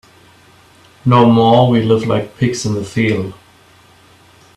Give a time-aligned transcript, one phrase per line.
[1.05, 3.35] No more we live like pigs in the field.